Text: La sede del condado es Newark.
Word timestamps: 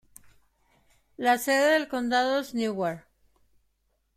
La 1.15 1.37
sede 1.37 1.73
del 1.73 1.87
condado 1.87 2.39
es 2.39 2.55
Newark. 2.55 3.05